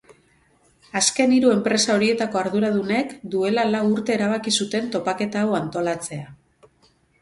Azken 1.01 1.35
hiru 1.35 1.51
enpresa 1.57 1.91
horietako 1.97 2.41
arduradunek 2.43 3.15
duela 3.37 3.69
lau 3.77 3.85
urte 3.93 4.19
erabaki 4.19 4.59
zuten 4.61 4.93
topaketa 4.99 5.49
hau 5.49 5.57
antolatzea. 5.65 6.31